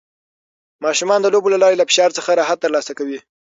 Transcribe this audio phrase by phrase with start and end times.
[0.83, 3.19] ماشومان د لوبو له لارې له فشار څخه راحت ترلاسه کوي.